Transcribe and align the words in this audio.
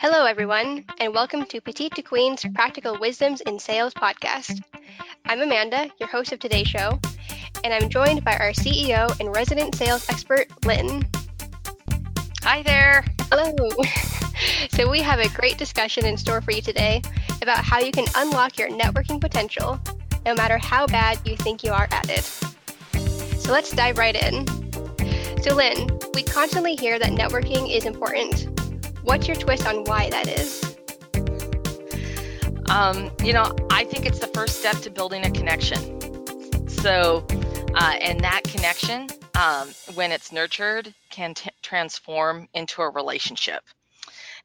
Hello, 0.00 0.26
everyone, 0.26 0.84
and 1.00 1.12
welcome 1.12 1.44
to 1.46 1.60
Petite 1.60 1.92
to 1.96 2.02
Queen's 2.02 2.44
Practical 2.54 2.96
Wisdoms 3.00 3.40
in 3.40 3.58
Sales 3.58 3.92
podcast. 3.92 4.62
I'm 5.26 5.40
Amanda, 5.40 5.90
your 5.98 6.08
host 6.08 6.30
of 6.30 6.38
today's 6.38 6.68
show, 6.68 7.00
and 7.64 7.74
I'm 7.74 7.88
joined 7.88 8.24
by 8.24 8.36
our 8.36 8.52
CEO 8.52 9.18
and 9.18 9.34
resident 9.34 9.74
sales 9.74 10.08
expert, 10.08 10.46
Lynn. 10.64 11.04
Hi 12.44 12.62
there. 12.62 13.04
Hello. 13.22 13.52
so, 14.70 14.88
we 14.88 15.00
have 15.00 15.18
a 15.18 15.28
great 15.30 15.58
discussion 15.58 16.06
in 16.06 16.16
store 16.16 16.42
for 16.42 16.52
you 16.52 16.62
today 16.62 17.02
about 17.42 17.64
how 17.64 17.80
you 17.80 17.90
can 17.90 18.06
unlock 18.14 18.56
your 18.56 18.68
networking 18.68 19.20
potential 19.20 19.80
no 20.24 20.32
matter 20.36 20.58
how 20.58 20.86
bad 20.86 21.18
you 21.24 21.36
think 21.36 21.64
you 21.64 21.72
are 21.72 21.88
at 21.90 22.08
it. 22.08 22.22
So, 23.40 23.50
let's 23.50 23.72
dive 23.72 23.98
right 23.98 24.14
in. 24.14 24.46
So, 25.42 25.56
Lynn, 25.56 25.88
we 26.14 26.22
constantly 26.22 26.76
hear 26.76 27.00
that 27.00 27.10
networking 27.10 27.74
is 27.74 27.84
important 27.84 28.57
What's 29.08 29.26
your 29.26 29.38
twist 29.38 29.66
on 29.66 29.84
why 29.84 30.10
that 30.10 30.28
is? 30.28 30.76
Um, 32.68 33.10
you 33.24 33.32
know, 33.32 33.56
I 33.70 33.84
think 33.84 34.04
it's 34.04 34.18
the 34.18 34.30
first 34.34 34.58
step 34.58 34.76
to 34.82 34.90
building 34.90 35.24
a 35.24 35.30
connection. 35.30 36.68
So, 36.68 37.26
uh, 37.74 37.94
and 38.02 38.20
that 38.20 38.42
connection, 38.44 39.08
um, 39.34 39.70
when 39.94 40.12
it's 40.12 40.30
nurtured, 40.30 40.94
can 41.08 41.32
t- 41.32 41.48
transform 41.62 42.48
into 42.52 42.82
a 42.82 42.90
relationship. 42.90 43.62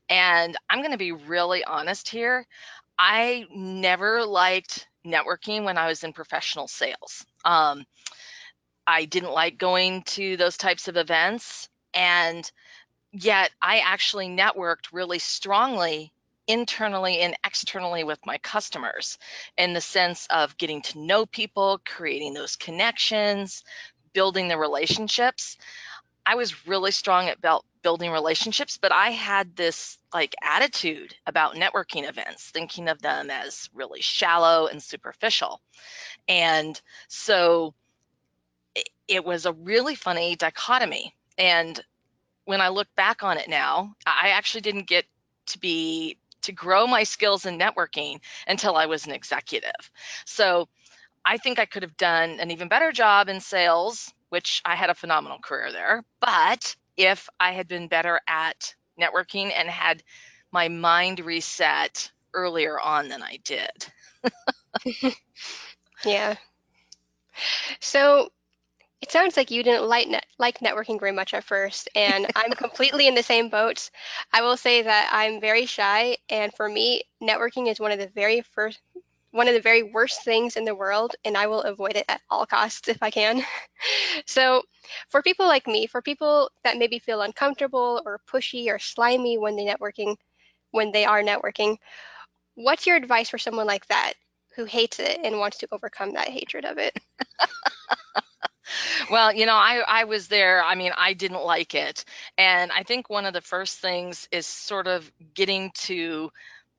And 0.07 0.55
I'm 0.69 0.79
going 0.79 0.91
to 0.91 0.97
be 0.97 1.11
really 1.11 1.65
honest 1.65 2.07
here. 2.07 2.47
I 2.97 3.45
never 3.53 4.23
liked 4.23 4.87
networking 5.05 5.65
when 5.65 5.77
I 5.77 5.87
was 5.87 6.05
in 6.05 6.13
professional 6.13 6.69
sales. 6.69 7.25
Um, 7.43 7.83
I 8.87 9.03
didn't 9.03 9.33
like 9.33 9.57
going 9.57 10.03
to 10.03 10.37
those 10.37 10.55
types 10.55 10.87
of 10.87 10.95
events. 10.95 11.67
And 11.93 12.49
yet 13.13 13.51
I 13.61 13.79
actually 13.79 14.27
networked 14.27 14.91
really 14.91 15.19
strongly 15.19 16.11
internally 16.47 17.19
and 17.19 17.37
externally 17.45 18.03
with 18.03 18.19
my 18.25 18.37
customers 18.39 19.17
in 19.57 19.73
the 19.73 19.79
sense 19.79 20.27
of 20.29 20.57
getting 20.57 20.81
to 20.81 20.99
know 20.99 21.25
people, 21.25 21.79
creating 21.85 22.33
those 22.33 22.57
connections, 22.57 23.63
building 24.11 24.47
the 24.47 24.57
relationships. 24.57 25.57
I 26.25 26.35
was 26.35 26.67
really 26.67 26.91
strong 26.91 27.29
at 27.29 27.37
building 27.81 28.11
relationships, 28.11 28.77
but 28.77 28.91
I 28.91 29.11
had 29.11 29.55
this 29.55 29.97
like 30.13 30.35
attitude 30.41 31.15
about 31.27 31.55
networking 31.55 32.07
events, 32.07 32.49
thinking 32.49 32.89
of 32.89 33.01
them 33.01 33.29
as 33.29 33.69
really 33.73 34.01
shallow 34.01 34.67
and 34.67 34.81
superficial. 34.81 35.61
And 36.27 36.79
so 37.07 37.73
it, 38.75 38.89
it 39.07 39.25
was 39.25 39.45
a 39.45 39.53
really 39.53 39.95
funny 39.95 40.35
dichotomy. 40.35 41.15
And 41.37 41.81
when 42.45 42.61
I 42.61 42.69
look 42.69 42.87
back 42.95 43.23
on 43.23 43.37
it 43.37 43.49
now, 43.49 43.95
I 44.05 44.29
actually 44.29 44.61
didn't 44.61 44.87
get 44.87 45.05
to 45.47 45.59
be 45.59 46.17
to 46.41 46.51
grow 46.51 46.85
my 46.85 47.03
skills 47.03 47.45
in 47.45 47.57
networking 47.57 48.19
until 48.47 48.75
I 48.75 48.85
was 48.85 49.05
an 49.05 49.13
executive. 49.13 49.91
So 50.25 50.67
I 51.25 51.37
think 51.37 51.57
I 51.57 51.65
could 51.65 51.83
have 51.83 51.95
done 51.97 52.39
an 52.39 52.51
even 52.51 52.67
better 52.67 52.91
job 52.91 53.29
in 53.29 53.39
sales, 53.39 54.13
which 54.29 54.61
I 54.65 54.75
had 54.75 54.89
a 54.89 54.95
phenomenal 54.95 55.39
career 55.39 55.71
there. 55.71 56.03
But 56.19 56.75
if 56.97 57.29
I 57.39 57.53
had 57.53 57.67
been 57.67 57.87
better 57.87 58.19
at 58.27 58.75
networking 58.99 59.51
and 59.55 59.69
had 59.69 60.03
my 60.51 60.67
mind 60.67 61.19
reset 61.21 62.11
earlier 62.33 62.79
on 62.79 63.09
than 63.09 63.23
I 63.23 63.39
did. 63.43 65.13
yeah. 66.05 66.35
So 67.79 68.29
it 69.03 69.11
sounds 69.11 69.35
like 69.35 69.51
you 69.51 69.63
didn't 69.63 69.89
like 69.89 70.07
net, 70.07 70.25
like 70.39 70.59
networking 70.59 70.97
very 70.97 71.11
much 71.11 71.33
at 71.33 71.43
first, 71.43 71.89
and 71.93 72.25
I'm 72.37 72.53
completely 72.53 73.05
in 73.05 73.15
the 73.15 73.21
same 73.21 73.49
boat. 73.49 73.89
I 74.31 74.41
will 74.41 74.55
say 74.55 74.81
that 74.81 75.09
I'm 75.11 75.41
very 75.41 75.65
shy, 75.65 76.15
and 76.29 76.53
for 76.53 76.69
me, 76.69 77.03
networking 77.21 77.69
is 77.69 77.81
one 77.81 77.91
of 77.91 77.99
the 77.99 78.07
very 78.07 78.39
first, 78.39 78.79
one 79.31 79.49
of 79.49 79.55
the 79.55 79.59
very 79.59 79.83
worst 79.83 80.23
things 80.23 80.55
in 80.55 80.63
the 80.63 80.73
world, 80.73 81.17
and 81.25 81.35
I 81.35 81.47
will 81.47 81.63
avoid 81.63 81.97
it 81.97 82.05
at 82.07 82.21
all 82.29 82.45
costs 82.45 82.87
if 82.87 83.03
I 83.03 83.11
can. 83.11 83.43
so, 84.25 84.63
for 85.09 85.21
people 85.21 85.47
like 85.47 85.67
me, 85.67 85.85
for 85.85 86.01
people 86.01 86.49
that 86.63 86.77
maybe 86.77 86.97
feel 86.97 87.23
uncomfortable 87.23 88.01
or 88.05 88.21
pushy 88.25 88.69
or 88.69 88.79
slimy 88.79 89.37
when 89.37 89.57
they 89.57 89.65
networking, 89.65 90.15
when 90.71 90.93
they 90.93 91.03
are 91.03 91.21
networking, 91.21 91.75
what's 92.55 92.87
your 92.87 92.95
advice 92.95 93.29
for 93.29 93.37
someone 93.37 93.67
like 93.67 93.85
that 93.87 94.13
who 94.55 94.63
hates 94.63 94.99
it 94.99 95.19
and 95.25 95.39
wants 95.39 95.57
to 95.57 95.67
overcome 95.73 96.13
that 96.13 96.29
hatred 96.29 96.63
of 96.63 96.77
it? 96.77 96.97
well, 99.09 99.33
you 99.33 99.45
know, 99.45 99.55
I, 99.55 99.83
I 99.87 100.03
was 100.05 100.27
there. 100.27 100.63
I 100.63 100.75
mean, 100.75 100.91
I 100.97 101.13
didn't 101.13 101.43
like 101.43 101.75
it. 101.75 102.05
And 102.37 102.71
I 102.71 102.83
think 102.83 103.09
one 103.09 103.25
of 103.25 103.33
the 103.33 103.41
first 103.41 103.79
things 103.79 104.27
is 104.31 104.45
sort 104.45 104.87
of 104.87 105.09
getting 105.33 105.71
to 105.85 106.31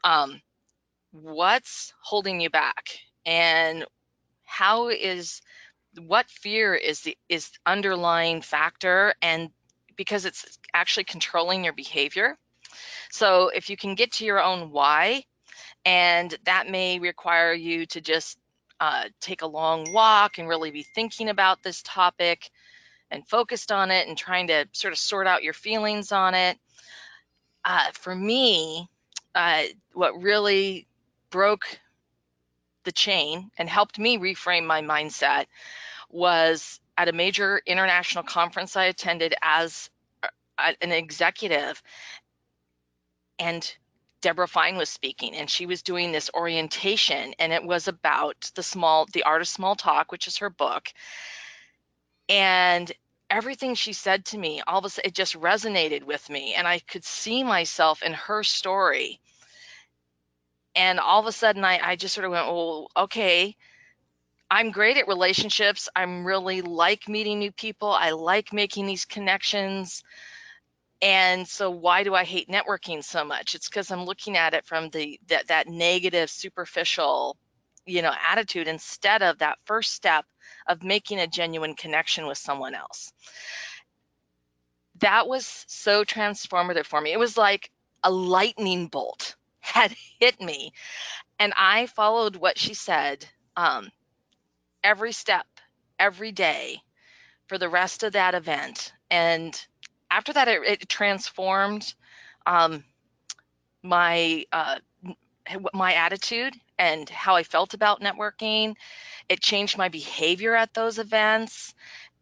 um, 0.02 0.40
what's 1.12 1.92
holding 2.02 2.40
you 2.40 2.50
back 2.50 2.98
and 3.24 3.84
how 4.44 4.88
is 4.88 5.40
what 6.06 6.28
fear 6.28 6.74
is 6.74 7.00
the 7.00 7.16
is 7.28 7.50
underlying 7.64 8.42
factor 8.42 9.14
and 9.22 9.50
because 9.96 10.24
it's 10.24 10.58
actually 10.74 11.04
controlling 11.04 11.62
your 11.62 11.72
behavior 11.72 12.36
so 13.10 13.48
if 13.48 13.70
you 13.70 13.76
can 13.76 13.94
get 13.94 14.10
to 14.10 14.24
your 14.24 14.42
own 14.42 14.72
why 14.72 15.22
and 15.84 16.36
that 16.44 16.68
may 16.68 16.98
require 16.98 17.52
you 17.52 17.86
to 17.86 18.00
just 18.00 18.36
uh, 18.80 19.04
take 19.20 19.42
a 19.42 19.46
long 19.46 19.92
walk 19.92 20.38
and 20.38 20.48
really 20.48 20.70
be 20.70 20.82
thinking 20.82 21.28
about 21.28 21.62
this 21.62 21.82
topic 21.82 22.50
and 23.10 23.26
focused 23.26 23.70
on 23.70 23.90
it 23.90 24.08
and 24.08 24.16
trying 24.16 24.48
to 24.48 24.66
sort 24.72 24.92
of 24.92 24.98
sort 24.98 25.26
out 25.26 25.42
your 25.42 25.52
feelings 25.52 26.12
on 26.12 26.34
it. 26.34 26.58
Uh, 27.64 27.90
for 27.92 28.14
me, 28.14 28.88
uh, 29.34 29.62
what 29.92 30.20
really 30.20 30.86
broke 31.30 31.78
the 32.84 32.92
chain 32.92 33.50
and 33.58 33.68
helped 33.68 33.98
me 33.98 34.18
reframe 34.18 34.66
my 34.66 34.82
mindset 34.82 35.46
was 36.10 36.80
at 36.96 37.08
a 37.08 37.12
major 37.12 37.60
international 37.66 38.24
conference 38.24 38.76
I 38.76 38.84
attended 38.84 39.34
as 39.42 39.90
an 40.58 40.92
executive. 40.92 41.82
And 43.38 43.74
Debra 44.24 44.48
Fine 44.48 44.78
was 44.78 44.88
speaking, 44.88 45.34
and 45.36 45.50
she 45.50 45.66
was 45.66 45.82
doing 45.82 46.10
this 46.10 46.30
orientation, 46.32 47.34
and 47.38 47.52
it 47.52 47.62
was 47.62 47.88
about 47.88 48.50
the 48.54 48.62
small, 48.62 49.06
the 49.12 49.24
art 49.24 49.42
of 49.42 49.48
small 49.48 49.74
talk, 49.76 50.10
which 50.10 50.26
is 50.26 50.38
her 50.38 50.48
book. 50.48 50.88
And 52.30 52.90
everything 53.28 53.74
she 53.74 53.92
said 53.92 54.24
to 54.26 54.38
me, 54.38 54.62
all 54.66 54.78
of 54.78 54.86
a 54.86 54.88
sudden, 54.88 55.10
it 55.10 55.14
just 55.14 55.38
resonated 55.38 56.04
with 56.04 56.30
me, 56.30 56.54
and 56.54 56.66
I 56.66 56.78
could 56.78 57.04
see 57.04 57.44
myself 57.44 58.02
in 58.02 58.14
her 58.14 58.42
story. 58.42 59.20
And 60.74 60.98
all 60.98 61.20
of 61.20 61.26
a 61.26 61.32
sudden, 61.32 61.62
I, 61.62 61.78
I 61.82 61.96
just 61.96 62.14
sort 62.14 62.24
of 62.24 62.30
went, 62.32 62.46
"Oh, 62.48 62.88
okay." 62.96 63.56
I'm 64.50 64.70
great 64.70 64.96
at 64.96 65.06
relationships. 65.06 65.90
I'm 65.94 66.24
really 66.24 66.62
like 66.62 67.08
meeting 67.08 67.40
new 67.40 67.52
people. 67.52 67.90
I 67.90 68.12
like 68.12 68.54
making 68.54 68.86
these 68.86 69.04
connections. 69.04 70.02
And 71.02 71.46
so 71.46 71.70
why 71.70 72.02
do 72.04 72.14
I 72.14 72.24
hate 72.24 72.48
networking 72.48 73.04
so 73.04 73.24
much? 73.24 73.54
It's 73.54 73.68
because 73.68 73.90
I'm 73.90 74.04
looking 74.04 74.36
at 74.36 74.54
it 74.54 74.64
from 74.64 74.90
the 74.90 75.20
that 75.28 75.48
that 75.48 75.68
negative, 75.68 76.30
superficial, 76.30 77.36
you 77.84 78.02
know, 78.02 78.12
attitude 78.28 78.68
instead 78.68 79.22
of 79.22 79.38
that 79.38 79.58
first 79.64 79.92
step 79.92 80.24
of 80.66 80.82
making 80.82 81.18
a 81.18 81.26
genuine 81.26 81.74
connection 81.74 82.26
with 82.26 82.38
someone 82.38 82.74
else. 82.74 83.12
That 85.00 85.26
was 85.28 85.64
so 85.68 86.04
transformative 86.04 86.86
for 86.86 87.00
me. 87.00 87.12
It 87.12 87.18
was 87.18 87.36
like 87.36 87.70
a 88.02 88.10
lightning 88.10 88.86
bolt 88.86 89.36
had 89.60 89.94
hit 90.20 90.40
me. 90.40 90.72
And 91.38 91.52
I 91.56 91.86
followed 91.86 92.36
what 92.36 92.58
she 92.58 92.74
said 92.74 93.26
um, 93.56 93.90
every 94.82 95.12
step, 95.12 95.46
every 95.98 96.32
day 96.32 96.80
for 97.46 97.58
the 97.58 97.68
rest 97.68 98.02
of 98.02 98.12
that 98.12 98.34
event. 98.34 98.92
And 99.10 99.60
after 100.14 100.32
that, 100.32 100.46
it, 100.46 100.62
it 100.64 100.88
transformed 100.88 101.92
um, 102.46 102.84
my 103.82 104.44
uh, 104.52 104.78
my 105.74 105.94
attitude 105.94 106.54
and 106.78 107.08
how 107.10 107.34
I 107.34 107.42
felt 107.42 107.74
about 107.74 108.00
networking. 108.00 108.76
It 109.28 109.40
changed 109.40 109.76
my 109.76 109.88
behavior 109.88 110.54
at 110.54 110.72
those 110.72 110.98
events, 110.98 111.74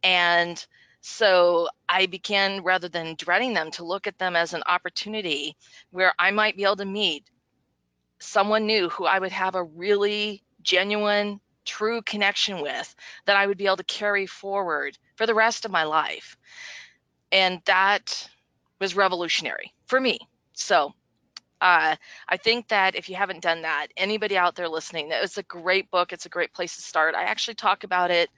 and 0.03 0.65
so 1.03 1.69
I 1.89 2.07
began, 2.07 2.63
rather 2.63 2.89
than 2.89 3.15
dreading 3.17 3.53
them, 3.53 3.71
to 3.73 3.85
look 3.85 4.07
at 4.07 4.19
them 4.19 4.37
as 4.37 4.55
an 4.55 4.63
opportunity 4.67 5.57
where 5.91 6.15
I 6.19 6.31
might 6.31 6.57
be 6.57 6.65
able 6.65 6.77
to 6.77 6.87
meet 6.87 7.25
someone 8.21 8.67
new 8.67 8.89
who 8.89 9.05
I 9.05 9.19
would 9.19 9.33
have 9.33 9.55
a 9.55 9.65
really 9.65 10.43
genuine, 10.63 11.41
true 11.67 12.01
connection 12.03 12.63
with 12.63 12.95
that 13.27 13.37
I 13.37 13.47
would 13.47 13.59
be 13.59 13.67
able 13.67 13.77
to 13.77 13.85
carry 13.85 14.27
forward 14.27 14.97
for 15.17 15.27
the 15.27 15.35
rest 15.35 15.65
of 15.65 15.71
my 15.71 15.85
life 15.85 16.37
and 17.33 17.61
that 17.65 18.29
was 18.81 18.95
revolutionary 18.95 19.73
for 19.87 19.99
me. 19.99 20.19
So 20.53 20.95
uh, 21.61 21.97
I 22.29 22.37
think 22.37 22.69
that 22.69 22.95
if 22.95 23.09
you 23.09 23.17
haven't 23.17 23.41
done 23.41 23.63
that, 23.63 23.89
anybody 23.97 24.37
out 24.37 24.55
there 24.55 24.69
listening, 24.69 25.09
that 25.09 25.25
it's 25.25 25.39
a 25.39 25.43
great 25.45 25.91
book. 25.91 26.13
It's 26.13 26.27
a 26.27 26.29
great 26.29 26.53
place 26.53 26.77
to 26.77 26.83
start. 26.83 27.15
I 27.15 27.23
actually 27.23 27.55
talk 27.55 27.85
about 27.85 28.11
it 28.11 28.29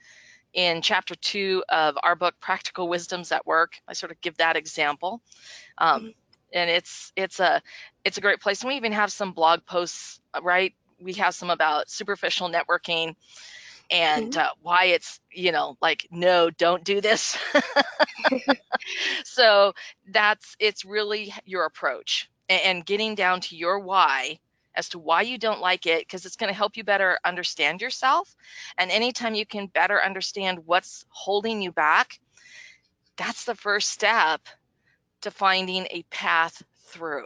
in 0.53 0.81
chapter 0.81 1.15
two 1.15 1.63
of 1.69 1.95
our 2.01 2.15
book, 2.15 2.35
Practical 2.39 2.87
Wisdoms 2.87 3.31
at 3.31 3.45
Work. 3.45 3.73
I 3.87 3.93
sort 3.93 4.11
of 4.11 4.21
give 4.21 4.37
that 4.37 4.55
example. 4.55 5.21
Um, 5.77 6.13
and 6.53 6.69
it's 6.69 7.11
it's 7.15 7.39
a 7.39 7.61
it's 8.05 8.17
a 8.17 8.21
great 8.21 8.39
place. 8.39 8.61
And 8.61 8.69
we 8.69 8.75
even 8.75 8.93
have 8.93 9.11
some 9.11 9.33
blog 9.33 9.65
posts, 9.65 10.21
right? 10.41 10.73
We 10.99 11.13
have 11.13 11.35
some 11.35 11.49
about 11.49 11.89
superficial 11.89 12.49
networking 12.49 13.15
and 13.89 14.33
mm-hmm. 14.33 14.39
uh, 14.39 14.49
why 14.61 14.85
it's 14.85 15.19
you 15.31 15.51
know 15.51 15.77
like 15.81 16.07
no 16.11 16.49
don't 16.49 16.83
do 16.83 17.01
this. 17.01 17.37
So 19.23 19.73
that's 20.09 20.55
it's 20.59 20.85
really 20.85 21.33
your 21.45 21.65
approach 21.65 22.29
and, 22.47 22.61
and 22.63 22.85
getting 22.85 23.15
down 23.15 23.41
to 23.41 23.55
your 23.55 23.79
why 23.79 24.39
as 24.75 24.89
to 24.89 24.99
why 24.99 25.21
you 25.21 25.37
don't 25.37 25.61
like 25.61 25.85
it 25.85 26.01
because 26.01 26.25
it's 26.25 26.35
going 26.35 26.49
to 26.49 26.57
help 26.57 26.77
you 26.77 26.83
better 26.83 27.17
understand 27.25 27.81
yourself. 27.81 28.35
And 28.77 28.91
anytime 28.91 29.33
you 29.33 29.45
can 29.45 29.67
better 29.67 30.01
understand 30.01 30.59
what's 30.65 31.05
holding 31.09 31.61
you 31.61 31.71
back 31.71 32.19
that's 33.17 33.45
the 33.45 33.55
first 33.55 33.89
step 33.89 34.41
to 35.21 35.31
finding 35.31 35.87
a 35.89 36.03
path 36.09 36.61
through 36.87 37.25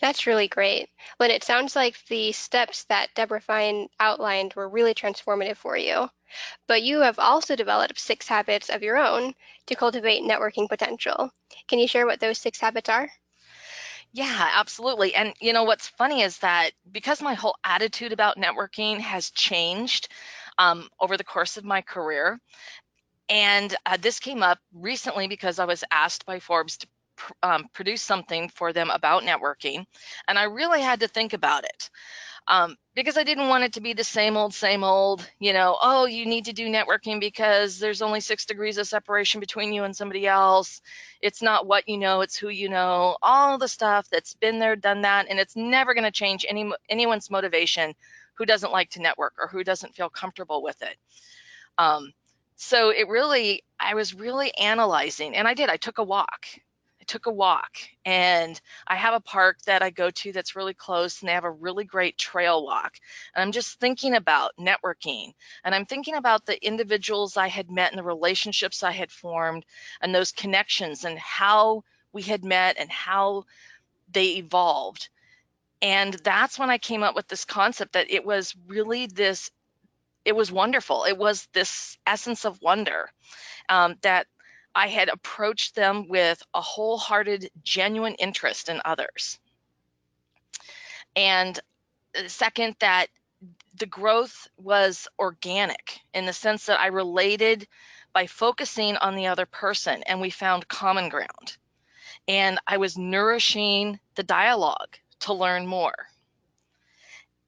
that's 0.00 0.26
really 0.26 0.48
great. 0.48 0.88
Lynn, 1.18 1.30
it 1.30 1.44
sounds 1.44 1.76
like 1.76 1.96
the 2.06 2.32
steps 2.32 2.84
that 2.84 3.14
Debra 3.14 3.40
Fine 3.40 3.88
outlined 4.00 4.54
were 4.54 4.68
really 4.68 4.94
transformative 4.94 5.56
for 5.56 5.76
you. 5.76 6.08
But 6.66 6.82
you 6.82 7.00
have 7.00 7.18
also 7.18 7.56
developed 7.56 7.98
six 7.98 8.28
habits 8.28 8.68
of 8.68 8.82
your 8.82 8.96
own 8.96 9.34
to 9.66 9.74
cultivate 9.74 10.22
networking 10.22 10.68
potential. 10.68 11.30
Can 11.68 11.78
you 11.78 11.88
share 11.88 12.06
what 12.06 12.20
those 12.20 12.38
six 12.38 12.60
habits 12.60 12.88
are? 12.88 13.10
Yeah, 14.12 14.50
absolutely. 14.54 15.14
And 15.14 15.34
you 15.40 15.52
know 15.52 15.64
what's 15.64 15.88
funny 15.88 16.22
is 16.22 16.38
that 16.38 16.72
because 16.90 17.22
my 17.22 17.34
whole 17.34 17.56
attitude 17.64 18.12
about 18.12 18.38
networking 18.38 19.00
has 19.00 19.30
changed 19.30 20.08
um, 20.58 20.88
over 21.00 21.16
the 21.16 21.24
course 21.24 21.56
of 21.56 21.64
my 21.64 21.82
career, 21.82 22.40
and 23.28 23.74
uh, 23.86 23.98
this 24.00 24.20
came 24.20 24.42
up 24.42 24.58
recently 24.72 25.28
because 25.28 25.58
I 25.58 25.66
was 25.66 25.84
asked 25.90 26.26
by 26.26 26.40
Forbes 26.40 26.78
to 26.78 26.86
um, 27.42 27.68
produce 27.72 28.02
something 28.02 28.48
for 28.48 28.72
them 28.72 28.90
about 28.90 29.22
networking, 29.22 29.86
and 30.26 30.38
I 30.38 30.44
really 30.44 30.80
had 30.80 31.00
to 31.00 31.08
think 31.08 31.32
about 31.32 31.64
it. 31.64 31.90
Um, 32.48 32.76
because 32.94 33.18
I 33.18 33.24
didn't 33.24 33.48
want 33.48 33.64
it 33.64 33.74
to 33.74 33.82
be 33.82 33.92
the 33.92 34.02
same 34.02 34.34
old, 34.34 34.54
same 34.54 34.82
old, 34.82 35.28
you 35.38 35.52
know, 35.52 35.76
oh, 35.82 36.06
you 36.06 36.24
need 36.24 36.46
to 36.46 36.54
do 36.54 36.66
networking 36.66 37.20
because 37.20 37.78
there's 37.78 38.00
only 38.00 38.20
six 38.20 38.46
degrees 38.46 38.78
of 38.78 38.88
separation 38.88 39.38
between 39.38 39.74
you 39.74 39.84
and 39.84 39.94
somebody 39.94 40.26
else. 40.26 40.80
It's 41.20 41.42
not 41.42 41.66
what 41.66 41.86
you 41.88 41.98
know, 41.98 42.22
it's 42.22 42.38
who 42.38 42.48
you 42.48 42.70
know, 42.70 43.18
all 43.20 43.58
the 43.58 43.68
stuff 43.68 44.08
that's 44.10 44.32
been 44.32 44.58
there, 44.58 44.76
done 44.76 45.02
that, 45.02 45.26
and 45.28 45.38
it's 45.38 45.56
never 45.56 45.92
going 45.92 46.04
to 46.04 46.10
change 46.10 46.46
any 46.48 46.72
anyone's 46.88 47.30
motivation 47.30 47.94
who 48.34 48.46
doesn't 48.46 48.72
like 48.72 48.88
to 48.90 49.02
network 49.02 49.34
or 49.38 49.48
who 49.48 49.62
doesn't 49.62 49.94
feel 49.94 50.08
comfortable 50.08 50.62
with 50.62 50.80
it. 50.80 50.96
Um, 51.76 52.14
so 52.56 52.90
it 52.90 53.08
really, 53.08 53.62
I 53.78 53.94
was 53.94 54.14
really 54.14 54.56
analyzing, 54.56 55.36
and 55.36 55.46
I 55.46 55.52
did. 55.52 55.68
I 55.68 55.76
took 55.76 55.98
a 55.98 56.04
walk 56.04 56.46
took 57.08 57.26
a 57.26 57.32
walk 57.32 57.78
and 58.04 58.60
I 58.86 58.96
have 58.96 59.14
a 59.14 59.20
park 59.20 59.58
that 59.62 59.82
I 59.82 59.90
go 59.90 60.10
to 60.10 60.32
that's 60.32 60.54
really 60.54 60.74
close 60.74 61.20
and 61.20 61.28
they 61.28 61.32
have 61.32 61.44
a 61.44 61.50
really 61.50 61.84
great 61.84 62.16
trail 62.18 62.64
walk. 62.64 62.98
And 63.34 63.42
I'm 63.42 63.52
just 63.52 63.80
thinking 63.80 64.14
about 64.14 64.52
networking 64.60 65.32
and 65.64 65.74
I'm 65.74 65.86
thinking 65.86 66.14
about 66.14 66.46
the 66.46 66.64
individuals 66.64 67.36
I 67.36 67.48
had 67.48 67.70
met 67.70 67.90
and 67.90 67.98
the 67.98 68.04
relationships 68.04 68.82
I 68.82 68.92
had 68.92 69.10
formed 69.10 69.64
and 70.00 70.14
those 70.14 70.32
connections 70.32 71.04
and 71.04 71.18
how 71.18 71.82
we 72.12 72.22
had 72.22 72.44
met 72.44 72.76
and 72.78 72.90
how 72.90 73.44
they 74.12 74.36
evolved. 74.36 75.08
And 75.80 76.14
that's 76.14 76.58
when 76.58 76.70
I 76.70 76.78
came 76.78 77.02
up 77.02 77.14
with 77.14 77.28
this 77.28 77.44
concept 77.44 77.92
that 77.92 78.10
it 78.10 78.24
was 78.24 78.54
really 78.66 79.06
this, 79.06 79.50
it 80.24 80.34
was 80.34 80.50
wonderful. 80.50 81.04
It 81.04 81.16
was 81.16 81.48
this 81.52 81.96
essence 82.06 82.44
of 82.44 82.60
wonder 82.60 83.10
um, 83.68 83.96
that 84.02 84.26
I 84.74 84.88
had 84.88 85.08
approached 85.08 85.74
them 85.74 86.08
with 86.08 86.42
a 86.54 86.60
wholehearted, 86.60 87.50
genuine 87.62 88.14
interest 88.14 88.68
in 88.68 88.80
others. 88.84 89.38
And 91.16 91.58
uh, 92.16 92.28
second, 92.28 92.76
that 92.80 93.08
the 93.76 93.86
growth 93.86 94.48
was 94.56 95.08
organic 95.18 96.00
in 96.14 96.26
the 96.26 96.32
sense 96.32 96.66
that 96.66 96.80
I 96.80 96.88
related 96.88 97.66
by 98.12 98.26
focusing 98.26 98.96
on 98.96 99.14
the 99.14 99.26
other 99.26 99.46
person 99.46 100.02
and 100.04 100.20
we 100.20 100.30
found 100.30 100.68
common 100.68 101.08
ground. 101.08 101.56
And 102.26 102.58
I 102.66 102.76
was 102.76 102.98
nourishing 102.98 103.98
the 104.16 104.22
dialogue 104.22 104.96
to 105.20 105.32
learn 105.32 105.66
more. 105.66 105.94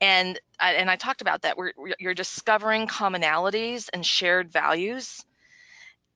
And 0.00 0.40
I, 0.58 0.74
and 0.74 0.90
I 0.90 0.96
talked 0.96 1.20
about 1.20 1.42
that. 1.42 1.56
We're, 1.56 1.72
you're 1.98 2.14
discovering 2.14 2.86
commonalities 2.86 3.88
and 3.92 4.04
shared 4.04 4.50
values 4.50 5.24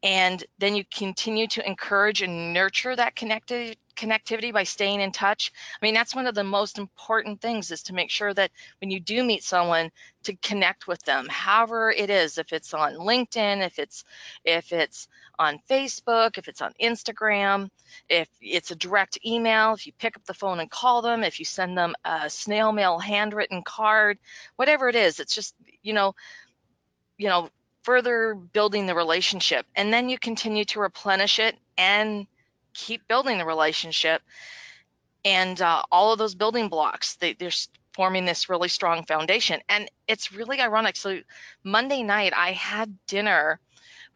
and 0.04 0.44
then 0.58 0.76
you 0.76 0.84
continue 0.94 1.46
to 1.48 1.66
encourage 1.66 2.20
and 2.20 2.52
nurture 2.52 2.94
that 2.94 3.16
connected 3.16 3.78
connectivity 3.96 4.52
by 4.52 4.64
staying 4.64 5.00
in 5.00 5.12
touch. 5.12 5.50
I 5.80 5.84
mean 5.84 5.94
that's 5.94 6.14
one 6.14 6.26
of 6.26 6.34
the 6.34 6.44
most 6.44 6.78
important 6.78 7.40
things 7.40 7.70
is 7.70 7.82
to 7.84 7.94
make 7.94 8.10
sure 8.10 8.34
that 8.34 8.50
when 8.80 8.90
you 8.90 9.00
do 9.00 9.24
meet 9.24 9.42
someone 9.42 9.90
to 10.24 10.36
connect 10.36 10.86
with 10.86 11.02
them 11.02 11.26
however 11.30 11.90
it 11.90 12.10
is 12.10 12.38
if 12.38 12.52
it's 12.52 12.74
on 12.74 12.94
linkedin 12.94 13.64
if 13.64 13.78
it's 13.78 14.04
if 14.44 14.72
it's 14.72 15.06
on 15.38 15.60
facebook 15.70 16.38
if 16.38 16.48
it's 16.48 16.62
on 16.62 16.72
instagram 16.82 17.68
if 18.08 18.28
it's 18.40 18.70
a 18.70 18.76
direct 18.76 19.18
email 19.24 19.74
if 19.74 19.86
you 19.86 19.92
pick 19.98 20.16
up 20.16 20.24
the 20.24 20.34
phone 20.34 20.60
and 20.60 20.70
call 20.70 21.02
them 21.02 21.22
if 21.22 21.38
you 21.38 21.44
send 21.44 21.76
them 21.76 21.94
a 22.06 22.28
snail 22.28 22.72
mail 22.72 22.98
handwritten 22.98 23.62
card 23.62 24.18
whatever 24.56 24.88
it 24.88 24.96
is 24.96 25.20
it's 25.20 25.34
just 25.34 25.54
you 25.82 25.92
know 25.92 26.14
you 27.18 27.28
know 27.28 27.50
further 27.84 28.34
building 28.34 28.86
the 28.86 28.94
relationship. 28.94 29.66
And 29.76 29.92
then 29.92 30.08
you 30.08 30.18
continue 30.18 30.64
to 30.66 30.80
replenish 30.80 31.38
it 31.38 31.56
and 31.78 32.26
keep 32.72 33.06
building 33.06 33.38
the 33.38 33.44
relationship. 33.44 34.22
And 35.24 35.60
uh, 35.60 35.82
all 35.92 36.12
of 36.12 36.18
those 36.18 36.34
building 36.34 36.68
blocks, 36.68 37.16
they, 37.16 37.34
they're 37.34 37.50
forming 37.94 38.24
this 38.24 38.48
really 38.48 38.68
strong 38.68 39.04
foundation. 39.04 39.60
And 39.68 39.88
it's 40.08 40.32
really 40.32 40.60
ironic. 40.60 40.96
So, 40.96 41.20
Monday 41.62 42.02
night, 42.02 42.32
I 42.34 42.52
had 42.52 42.98
dinner 43.06 43.60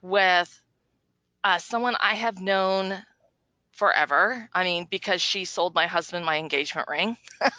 with 0.03 0.61
uh, 1.44 1.59
someone 1.59 1.94
I 2.00 2.15
have 2.15 2.41
known 2.41 3.03
forever. 3.79 4.51
I 4.53 4.65
mean, 4.65 4.89
because 4.91 5.23
she 5.23 5.45
sold 5.45 5.73
my 5.73 5.87
husband 5.87 6.27
my 6.27 6.37
engagement 6.37 6.89
ring. 6.89 7.17
oh, 7.41 7.51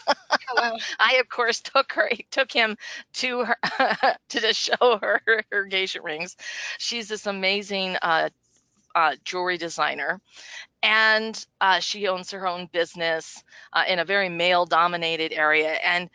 wow. 0.54 0.76
I 0.98 1.14
of 1.14 1.30
course 1.30 1.60
took 1.60 1.92
her 1.94 2.10
took 2.30 2.52
him 2.52 2.76
to 3.14 3.44
her 3.44 3.56
to 4.28 4.40
just 4.40 4.60
show 4.60 4.98
her, 5.00 5.22
her, 5.26 5.44
her 5.50 5.64
engagement 5.64 6.04
rings. 6.04 6.36
She's 6.78 7.08
this 7.08 7.26
amazing 7.26 7.96
uh, 8.02 8.28
uh, 8.94 9.16
jewelry 9.24 9.56
designer, 9.56 10.20
and 10.82 11.42
uh, 11.62 11.80
she 11.80 12.06
owns 12.06 12.30
her 12.32 12.46
own 12.46 12.68
business 12.70 13.42
uh, 13.72 13.84
in 13.88 13.98
a 13.98 14.04
very 14.04 14.28
male 14.28 14.66
dominated 14.66 15.32
area. 15.32 15.72
And 15.72 16.10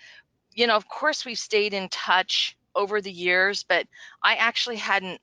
you 0.53 0.67
know, 0.67 0.75
of 0.75 0.87
course, 0.87 1.25
we've 1.25 1.39
stayed 1.39 1.73
in 1.73 1.89
touch 1.89 2.55
over 2.75 3.01
the 3.01 3.11
years, 3.11 3.63
but 3.63 3.87
I 4.21 4.35
actually 4.35 4.75
hadn't 4.75 5.21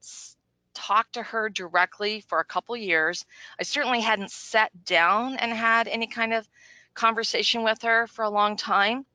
talked 0.74 1.14
to 1.14 1.22
her 1.22 1.48
directly 1.48 2.20
for 2.20 2.40
a 2.40 2.44
couple 2.44 2.76
years. 2.76 3.24
I 3.58 3.62
certainly 3.62 4.00
hadn't 4.00 4.30
sat 4.30 4.70
down 4.84 5.36
and 5.36 5.52
had 5.52 5.88
any 5.88 6.06
kind 6.06 6.32
of 6.32 6.48
conversation 6.94 7.62
with 7.62 7.82
her 7.82 8.06
for 8.06 8.24
a 8.24 8.30
long 8.30 8.56
time, 8.56 9.06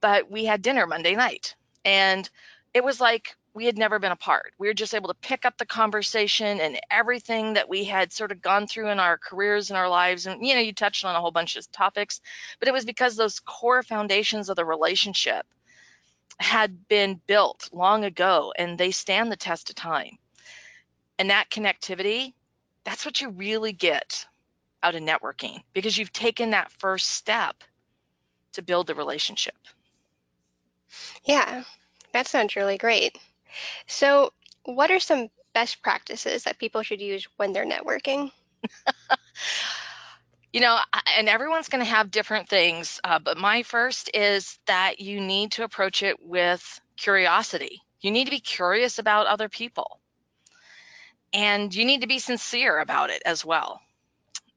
but 0.00 0.30
we 0.30 0.44
had 0.44 0.62
dinner 0.62 0.86
Monday 0.86 1.14
night. 1.14 1.54
And 1.84 2.28
it 2.72 2.82
was 2.82 3.00
like 3.00 3.36
we 3.54 3.66
had 3.66 3.78
never 3.78 4.00
been 4.00 4.12
apart. 4.12 4.52
We 4.58 4.66
were 4.66 4.74
just 4.74 4.94
able 4.94 5.08
to 5.08 5.14
pick 5.14 5.44
up 5.44 5.56
the 5.56 5.64
conversation 5.64 6.60
and 6.60 6.80
everything 6.90 7.54
that 7.54 7.68
we 7.68 7.84
had 7.84 8.12
sort 8.12 8.32
of 8.32 8.42
gone 8.42 8.66
through 8.66 8.88
in 8.88 8.98
our 8.98 9.16
careers 9.16 9.70
and 9.70 9.78
our 9.78 9.88
lives. 9.88 10.26
And, 10.26 10.44
you 10.44 10.54
know, 10.54 10.60
you 10.60 10.72
touched 10.72 11.04
on 11.04 11.14
a 11.14 11.20
whole 11.20 11.30
bunch 11.30 11.56
of 11.56 11.70
topics, 11.70 12.20
but 12.58 12.66
it 12.66 12.74
was 12.74 12.84
because 12.84 13.14
those 13.14 13.38
core 13.38 13.84
foundations 13.84 14.48
of 14.48 14.56
the 14.56 14.64
relationship 14.64 15.46
had 16.38 16.88
been 16.88 17.20
built 17.28 17.70
long 17.72 18.04
ago 18.04 18.52
and 18.58 18.76
they 18.76 18.90
stand 18.90 19.30
the 19.30 19.36
test 19.36 19.70
of 19.70 19.76
time. 19.76 20.18
And 21.18 21.30
that 21.30 21.50
connectivity, 21.50 22.34
that's 22.84 23.04
what 23.04 23.20
you 23.20 23.30
really 23.30 23.72
get 23.72 24.26
out 24.82 24.94
of 24.94 25.02
networking 25.02 25.62
because 25.72 25.96
you've 25.96 26.12
taken 26.12 26.50
that 26.50 26.70
first 26.72 27.10
step 27.10 27.56
to 28.52 28.62
build 28.62 28.86
the 28.86 28.94
relationship. 28.94 29.56
Yeah, 31.24 31.64
that 32.12 32.26
sounds 32.26 32.56
really 32.56 32.78
great. 32.78 33.18
So, 33.86 34.32
what 34.64 34.90
are 34.90 35.00
some 35.00 35.28
best 35.52 35.82
practices 35.82 36.44
that 36.44 36.58
people 36.58 36.82
should 36.82 37.00
use 37.00 37.26
when 37.36 37.52
they're 37.52 37.66
networking? 37.66 38.30
you 40.52 40.60
know, 40.60 40.78
and 41.16 41.28
everyone's 41.28 41.68
going 41.68 41.84
to 41.84 41.90
have 41.90 42.10
different 42.10 42.48
things, 42.48 43.00
uh, 43.04 43.18
but 43.18 43.38
my 43.38 43.62
first 43.62 44.10
is 44.14 44.58
that 44.66 45.00
you 45.00 45.20
need 45.20 45.52
to 45.52 45.64
approach 45.64 46.02
it 46.02 46.16
with 46.22 46.80
curiosity. 46.96 47.82
You 48.00 48.10
need 48.10 48.26
to 48.26 48.30
be 48.30 48.40
curious 48.40 48.98
about 48.98 49.26
other 49.26 49.48
people 49.48 50.00
and 51.34 51.74
you 51.74 51.86
need 51.86 52.02
to 52.02 52.08
be 52.08 52.20
sincere 52.20 52.80
about 52.80 53.10
it 53.10 53.22
as 53.26 53.44
well. 53.44 53.80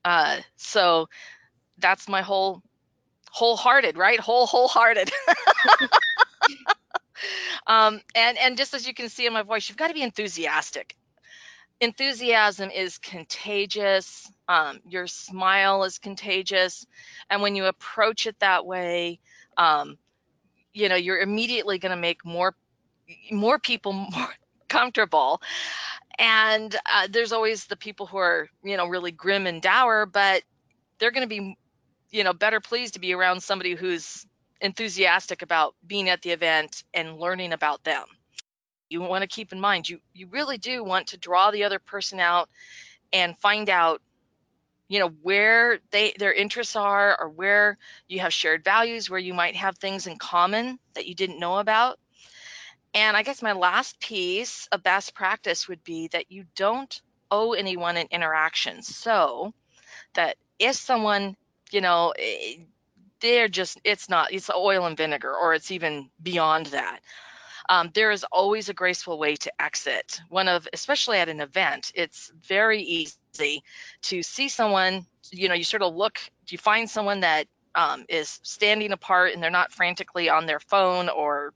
Uh, 0.05 0.39
so 0.57 1.07
that's 1.79 2.10
my 2.10 2.22
whole 2.22 2.62
wholehearted, 3.31 3.98
right? 3.98 4.19
Whole 4.19 4.48
wholehearted. 4.48 5.12
um, 7.67 8.01
and 8.15 8.38
and 8.38 8.57
just 8.57 8.75
as 8.75 8.88
you 8.88 8.93
can 8.96 9.10
see 9.10 9.27
in 9.27 9.34
my 9.34 9.43
voice, 9.43 9.69
you've 9.69 9.77
got 9.77 9.89
to 9.89 9.96
be 9.96 10.03
enthusiastic. 10.03 10.96
enthusiasm 11.81 12.72
is 12.72 12.98
contagious. 13.00 14.29
Um, 14.48 14.79
your 14.88 15.07
smile 15.07 15.84
is 15.86 16.00
contagious. 16.00 16.86
And 17.29 17.41
when 17.41 17.55
you 17.55 17.65
approach 17.65 18.27
it 18.27 18.39
that 18.39 18.65
way, 18.65 19.19
um, 19.57 19.98
you 20.74 20.89
know, 20.89 20.96
you're 20.96 21.19
immediately 21.19 21.79
going 21.79 21.91
to 21.91 21.98
make 22.01 22.25
more, 22.25 22.55
more 23.31 23.60
people 23.60 23.93
more 24.17 24.29
comfortable. 24.69 25.41
And 26.17 26.75
uh, 26.91 27.07
there's 27.09 27.31
always 27.31 27.65
the 27.65 27.75
people 27.75 28.07
who 28.07 28.17
are, 28.17 28.50
you 28.63 28.77
know, 28.77 28.88
really 28.88 29.12
grim 29.12 29.45
and 29.45 29.62
dour, 29.62 30.05
but 30.05 30.43
they're 30.97 31.12
going 31.12 31.27
to 31.27 31.29
be, 31.29 31.57
you 32.09 32.24
know, 32.24 32.33
better 32.33 32.59
pleased 32.59 32.95
to 32.95 33.00
be 33.00 33.13
around 33.13 33.41
somebody 33.43 33.75
who's 33.75 34.25
enthusiastic 34.62 35.41
about 35.41 35.75
being 35.86 36.09
at 36.09 36.21
the 36.21 36.31
event 36.31 36.83
and 36.93 37.17
learning 37.19 37.53
about 37.53 37.83
them. 37.83 38.03
You 38.89 39.01
want 39.01 39.21
to 39.21 39.27
keep 39.27 39.51
in 39.51 39.59
mind 39.59 39.89
you 39.89 40.00
you 40.13 40.27
really 40.27 40.57
do 40.57 40.83
want 40.83 41.07
to 41.07 41.17
draw 41.17 41.51
the 41.51 41.65
other 41.65 41.79
person 41.79 42.19
out 42.19 42.50
and 43.12 43.38
find 43.38 43.69
out 43.69 44.01
you 44.88 45.00
know 45.00 45.09
where 45.21 45.79
they 45.91 46.13
their 46.17 46.33
interests 46.33 46.75
are 46.75 47.19
or 47.19 47.29
where 47.29 47.77
you 48.07 48.19
have 48.21 48.33
shared 48.33 48.63
values 48.63 49.09
where 49.09 49.19
you 49.19 49.33
might 49.33 49.55
have 49.55 49.77
things 49.77 50.07
in 50.07 50.17
common 50.17 50.79
that 50.93 51.05
you 51.05 51.15
didn't 51.15 51.39
know 51.39 51.57
about 51.57 52.00
and 52.94 53.17
i 53.17 53.24
guess 53.24 53.41
my 53.41 53.53
last 53.53 54.00
piece 54.00 54.67
of 54.72 54.84
best 54.84 55.13
practice 55.13 55.67
would 55.67 55.84
be 55.84 56.08
that 56.10 56.32
you 56.32 56.46
don't 56.56 57.01
owe 57.32 57.53
anyone 57.53 57.98
an 57.98 58.08
interaction 58.12 58.82
so 58.82 59.53
that 60.13 60.38
if 60.60 60.75
someone 60.75 61.36
you 61.72 61.82
know 61.82 62.13
eh, 62.17 62.56
they're 63.20 63.48
just 63.48 63.79
it's 63.84 64.10
not 64.10 64.32
it's 64.32 64.50
oil 64.50 64.86
and 64.86 64.98
vinegar 64.98 65.34
or 65.34 65.53
it's 65.53 65.72
even 65.72 66.10
beyond 66.22 66.67
that 66.67 67.00
um, 67.70 67.91
there 67.94 68.12
is 68.12 68.25
always 68.32 68.70
a 68.70 68.74
graceful 68.74 69.17
way 69.17 69.36
to 69.36 69.62
exit. 69.62 70.22
One 70.29 70.48
of, 70.48 70.67
especially 70.74 71.17
at 71.17 71.29
an 71.29 71.41
event, 71.41 71.91
it's 71.96 72.32
very 72.48 72.82
easy 72.82 73.63
to 74.03 74.24
see 74.24 74.48
someone, 74.48 75.06
you 75.32 75.50
know, 75.50 75.56
you 75.56 75.63
sort 75.63 75.84
of 75.84 75.96
look, 75.96 76.20
you 76.48 76.58
find 76.58 76.89
someone 76.89 77.20
that 77.22 77.48
um, 77.75 78.06
is 78.08 78.39
standing 78.44 78.91
apart 78.91 79.34
and 79.34 79.44
they're 79.44 79.51
not 79.51 79.72
frantically 79.72 80.29
on 80.29 80.46
their 80.46 80.60
phone 80.60 81.10
or, 81.10 81.53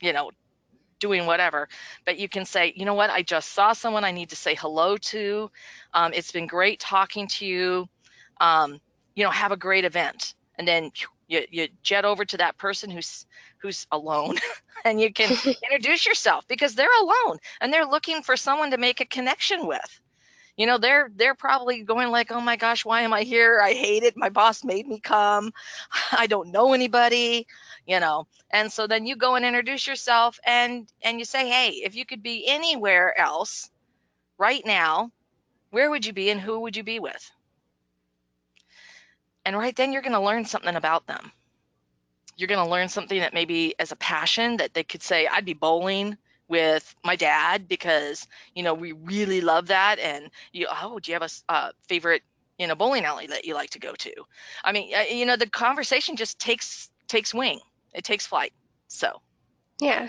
you 0.00 0.12
know, 0.12 0.30
doing 0.98 1.26
whatever, 1.26 1.68
but 2.04 2.18
you 2.18 2.28
can 2.28 2.44
say, 2.44 2.72
you 2.76 2.84
know 2.84 2.94
what, 2.94 3.10
I 3.10 3.22
just 3.22 3.52
saw 3.52 3.72
someone 3.72 4.04
I 4.04 4.10
need 4.12 4.30
to 4.30 4.36
say 4.36 4.54
hello 4.54 4.96
to. 4.96 5.50
Um, 5.94 6.12
it's 6.14 6.32
been 6.32 6.46
great 6.46 6.80
talking 6.80 7.26
to 7.28 7.46
you. 7.46 7.88
Um, 8.40 8.80
you 9.14 9.24
know, 9.24 9.30
have 9.30 9.52
a 9.52 9.56
great 9.56 9.84
event. 9.84 10.34
And 10.58 10.66
then 10.66 10.90
you, 11.28 11.42
you 11.50 11.68
jet 11.82 12.04
over 12.04 12.24
to 12.24 12.36
that 12.38 12.58
person 12.58 12.90
who's 12.90 13.26
who's 13.58 13.86
alone 13.92 14.36
and 14.84 15.00
you 15.00 15.12
can 15.12 15.30
introduce 15.64 16.06
yourself 16.06 16.46
because 16.48 16.74
they're 16.74 16.88
alone 17.00 17.38
and 17.60 17.72
they're 17.72 17.86
looking 17.86 18.22
for 18.22 18.36
someone 18.36 18.70
to 18.70 18.78
make 18.78 19.00
a 19.00 19.06
connection 19.06 19.66
with. 19.66 20.00
You 20.56 20.66
know 20.66 20.78
they're 20.78 21.10
they're 21.14 21.36
probably 21.36 21.82
going 21.82 22.10
like 22.10 22.32
oh 22.32 22.40
my 22.40 22.56
gosh 22.56 22.84
why 22.84 23.02
am 23.02 23.12
i 23.12 23.22
here? 23.22 23.60
I 23.62 23.74
hate 23.74 24.02
it. 24.02 24.16
My 24.16 24.28
boss 24.28 24.64
made 24.64 24.88
me 24.88 24.98
come. 24.98 25.52
I 26.12 26.26
don't 26.26 26.50
know 26.50 26.72
anybody 26.72 27.46
you 27.88 28.00
know? 28.00 28.28
And 28.50 28.72
so 28.72 28.86
then 28.86 29.06
you 29.06 29.16
go 29.16 29.34
and 29.34 29.44
introduce 29.44 29.88
yourself 29.88 30.38
and 30.44 30.88
and 31.02 31.18
you 31.18 31.24
say 31.24 31.48
hey 31.48 31.70
if 31.84 31.96
you 31.96 32.06
could 32.06 32.22
be 32.22 32.46
anywhere 32.46 33.18
else 33.18 33.70
right 34.38 34.64
now 34.64 35.10
where 35.70 35.90
would 35.90 36.06
you 36.06 36.12
be 36.12 36.30
and 36.30 36.40
who 36.40 36.60
would 36.60 36.76
you 36.76 36.84
be 36.84 37.00
with? 37.00 37.30
And 39.44 39.56
right 39.56 39.74
then 39.74 39.92
you're 39.92 40.02
going 40.02 40.12
to 40.12 40.20
learn 40.20 40.44
something 40.44 40.76
about 40.76 41.06
them. 41.06 41.32
You're 42.36 42.48
going 42.48 42.64
to 42.64 42.70
learn 42.70 42.88
something 42.88 43.20
that 43.20 43.34
maybe 43.34 43.74
as 43.78 43.92
a 43.92 43.96
passion 43.96 44.58
that 44.58 44.72
they 44.74 44.84
could 44.84 45.02
say 45.02 45.26
i'd 45.26 45.44
be 45.44 45.54
bowling 45.54 46.16
with 46.48 46.94
my 47.04 47.16
dad 47.16 47.68
because 47.68 48.26
you 48.54 48.62
know 48.62 48.74
we 48.74 48.92
really 48.92 49.40
love 49.40 49.66
that 49.66 49.98
and 49.98 50.30
you 50.52 50.66
oh 50.70 50.98
do 51.00 51.10
you 51.10 51.18
have 51.18 51.30
a 51.48 51.52
uh, 51.52 51.70
favorite 51.88 52.22
you 52.58 52.66
know 52.66 52.76
bowling 52.76 53.04
alley 53.04 53.26
that 53.26 53.44
you 53.44 53.54
like 53.54 53.70
to 53.70 53.80
go 53.80 53.92
to? 53.94 54.12
I 54.64 54.72
mean 54.72 54.94
uh, 54.94 55.02
you 55.10 55.26
know 55.26 55.36
the 55.36 55.48
conversation 55.48 56.16
just 56.16 56.38
takes 56.38 56.88
takes 57.08 57.34
wing 57.34 57.60
it 57.94 58.04
takes 58.04 58.26
flight 58.26 58.52
so 58.88 59.20
yeah 59.80 60.08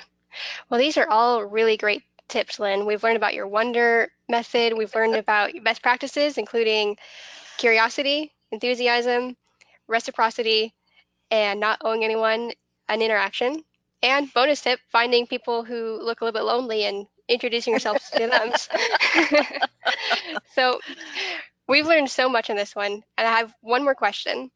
well 0.70 0.80
these 0.80 0.98
are 0.98 1.08
all 1.10 1.44
really 1.44 1.78
great 1.78 2.04
tips 2.28 2.60
lynn 2.60 2.86
we've 2.86 3.04
learned 3.04 3.18
about 3.18 3.34
your 3.34 3.48
wonder 3.48 4.12
method 4.28 4.74
we've 4.78 4.94
learned 4.96 5.16
about 5.24 5.52
best 5.64 5.82
practices 5.82 6.38
including 6.38 6.98
curiosity 7.58 8.32
enthusiasm 8.52 9.36
reciprocity 9.88 10.74
and 11.32 11.60
not 11.60 11.80
owing 11.84 12.04
anyone 12.04 12.52
an 12.88 13.02
interaction. 13.02 13.64
And 14.02 14.34
bonus 14.34 14.62
tip, 14.62 14.80
finding 14.92 15.28
people 15.28 15.64
who 15.64 16.00
look 16.02 16.22
a 16.22 16.26
little 16.26 16.40
bit 16.40 16.46
lonely 16.46 16.86
and 16.86 17.06
introducing 17.28 17.72
yourselves 17.72 18.10
to 18.12 18.28
them. 18.28 18.52
so 20.56 20.80
we've 21.68 21.86
learned 21.86 22.10
so 22.10 22.30
much 22.30 22.50
in 22.50 22.56
this 22.56 22.76
one. 22.76 23.04
And 23.18 23.28
I 23.28 23.38
have 23.38 23.54
one 23.62 23.84
more 23.84 23.96
question. 23.96 24.52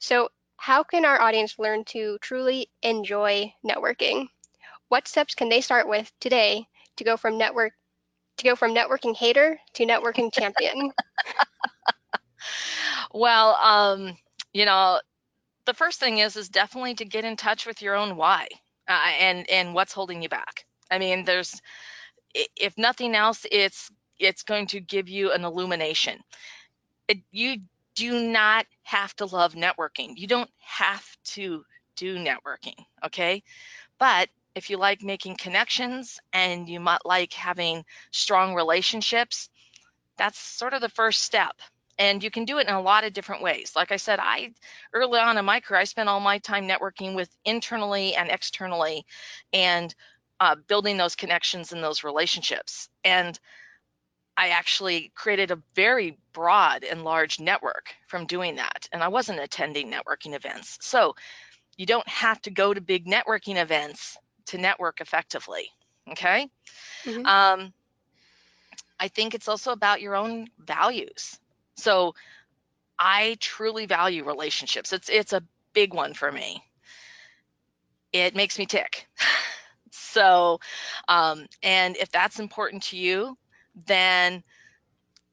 So 0.00 0.28
how 0.60 0.82
can 0.82 1.06
our 1.06 1.18
audience 1.18 1.58
learn 1.58 1.84
to 1.86 2.18
truly 2.20 2.68
enjoy 2.82 3.50
networking? 3.66 4.26
What 4.88 5.08
steps 5.08 5.34
can 5.34 5.48
they 5.48 5.62
start 5.62 5.88
with 5.88 6.12
today 6.20 6.66
to 6.96 7.04
go 7.04 7.16
from 7.16 7.38
network 7.38 7.72
to 8.36 8.44
go 8.44 8.54
from 8.54 8.74
networking 8.74 9.16
hater 9.16 9.58
to 9.72 9.86
networking 9.86 10.30
champion? 10.38 10.92
well, 13.14 13.54
um, 13.54 14.18
you 14.52 14.66
know, 14.66 15.00
the 15.64 15.72
first 15.72 15.98
thing 15.98 16.18
is 16.18 16.36
is 16.36 16.50
definitely 16.50 16.94
to 16.96 17.06
get 17.06 17.24
in 17.24 17.38
touch 17.38 17.64
with 17.64 17.80
your 17.80 17.94
own 17.94 18.16
why 18.16 18.46
uh, 18.86 19.12
and 19.18 19.48
and 19.48 19.72
what's 19.72 19.94
holding 19.94 20.20
you 20.20 20.28
back. 20.28 20.66
I 20.90 20.98
mean, 20.98 21.24
there's 21.24 21.58
if 22.34 22.76
nothing 22.76 23.14
else, 23.14 23.46
it's 23.50 23.90
it's 24.18 24.42
going 24.42 24.66
to 24.66 24.80
give 24.80 25.08
you 25.08 25.32
an 25.32 25.42
illumination. 25.42 26.20
It, 27.08 27.22
you 27.30 27.62
do 27.94 28.20
not 28.20 28.66
have 28.82 29.14
to 29.16 29.26
love 29.26 29.54
networking. 29.54 30.14
You 30.16 30.26
don't 30.26 30.50
have 30.58 31.06
to 31.24 31.64
do 31.96 32.16
networking, 32.16 32.84
okay? 33.04 33.42
But 33.98 34.28
if 34.54 34.70
you 34.70 34.78
like 34.78 35.02
making 35.02 35.36
connections 35.36 36.18
and 36.32 36.68
you 36.68 36.80
might 36.80 37.04
like 37.04 37.32
having 37.32 37.84
strong 38.10 38.54
relationships, 38.54 39.48
that's 40.16 40.38
sort 40.38 40.74
of 40.74 40.80
the 40.80 40.88
first 40.88 41.22
step 41.22 41.54
and 42.00 42.24
you 42.24 42.30
can 42.30 42.46
do 42.46 42.58
it 42.58 42.66
in 42.66 42.74
a 42.74 42.80
lot 42.80 43.04
of 43.04 43.12
different 43.12 43.42
ways 43.42 43.72
like 43.76 43.92
i 43.92 43.96
said 43.96 44.18
i 44.20 44.50
early 44.92 45.20
on 45.20 45.38
in 45.38 45.44
my 45.44 45.60
career 45.60 45.80
i 45.80 45.84
spent 45.84 46.08
all 46.08 46.18
my 46.18 46.38
time 46.38 46.66
networking 46.66 47.14
with 47.14 47.28
internally 47.44 48.14
and 48.14 48.30
externally 48.30 49.04
and 49.52 49.94
uh, 50.40 50.56
building 50.66 50.96
those 50.96 51.14
connections 51.14 51.72
and 51.72 51.84
those 51.84 52.02
relationships 52.02 52.88
and 53.04 53.38
i 54.40 54.48
actually 54.48 55.12
created 55.14 55.50
a 55.50 55.62
very 55.74 56.18
broad 56.32 56.84
and 56.84 57.04
large 57.04 57.38
network 57.38 57.94
from 58.06 58.26
doing 58.26 58.56
that 58.56 58.88
and 58.92 59.02
i 59.02 59.08
wasn't 59.08 59.38
attending 59.38 59.90
networking 59.90 60.34
events 60.34 60.78
so 60.80 61.14
you 61.76 61.86
don't 61.86 62.08
have 62.08 62.40
to 62.42 62.50
go 62.50 62.74
to 62.74 62.80
big 62.80 63.06
networking 63.06 63.60
events 63.60 64.16
to 64.46 64.58
network 64.58 65.00
effectively 65.00 65.68
okay 66.10 66.48
mm-hmm. 67.04 67.26
um, 67.26 67.72
I 69.00 69.08
think 69.08 69.34
it's 69.34 69.48
also 69.48 69.72
about 69.72 70.02
your 70.02 70.14
own 70.14 70.48
values. 70.58 71.38
So 71.76 72.14
I 72.98 73.38
truly 73.40 73.86
value 73.86 74.24
relationships. 74.24 74.92
It's 74.92 75.08
it's 75.08 75.32
a 75.32 75.42
big 75.72 75.94
one 75.94 76.12
for 76.12 76.30
me. 76.30 76.62
It 78.12 78.36
makes 78.36 78.58
me 78.58 78.66
tick. 78.66 79.08
so, 79.90 80.60
um, 81.08 81.46
and 81.62 81.96
if 81.96 82.12
that's 82.12 82.38
important 82.38 82.82
to 82.84 82.98
you, 82.98 83.38
then 83.86 84.42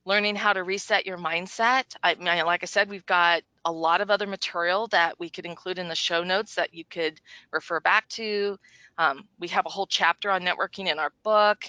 learning 0.06 0.36
how 0.36 0.54
to 0.54 0.64
reset 0.64 1.06
your 1.06 1.18
mindset. 1.18 1.84
I 2.02 2.16
mean, 2.16 2.46
like 2.46 2.64
I 2.64 2.66
said, 2.66 2.90
we've 2.90 3.06
got 3.06 3.44
a 3.66 3.72
lot 3.72 4.00
of 4.00 4.10
other 4.10 4.26
material 4.26 4.88
that 4.88 5.20
we 5.20 5.30
could 5.30 5.46
include 5.46 5.80
in 5.80 5.90
the 5.90 5.96
show 5.96 6.24
notes 6.24 6.56
that 6.56 6.74
you 6.74 6.86
could 6.86 7.20
refer 7.52 7.82
back 7.82 8.08
to. 8.10 8.58
Um, 8.98 9.28
we 9.40 9.50
have 9.50 9.66
a 9.66 9.70
whole 9.70 9.86
chapter 9.86 10.32
on 10.32 10.44
networking 10.44 10.90
in 10.90 10.98
our 10.98 11.12
book. 11.24 11.66